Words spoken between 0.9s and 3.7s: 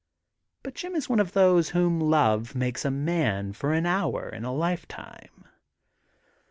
is one of those whom love makes a man